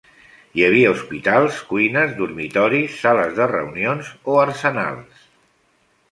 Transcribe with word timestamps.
Hi 0.59 0.63
havia 0.67 0.91
hospitals, 0.93 1.59
cuines, 1.73 2.15
dormitoris, 2.21 2.95
sales 3.01 3.35
de 3.41 3.47
reunions, 3.51 4.09
o 4.33 4.39
arsenals. 4.45 5.21